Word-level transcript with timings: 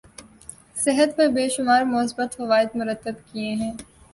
صحت 0.75 1.09
پر 1.17 1.27
بے 1.35 1.47
شمار 1.49 1.83
مثبت 1.85 2.35
فوائد 2.37 2.75
مرتب 2.75 3.15
کیے 3.31 3.53
ہیں 3.53 3.71